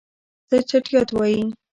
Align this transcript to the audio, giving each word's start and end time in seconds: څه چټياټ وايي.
څه 0.49 0.57
چټياټ 0.69 1.09
وايي. 1.17 1.43